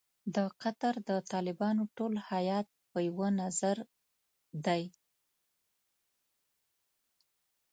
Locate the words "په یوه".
2.89-3.29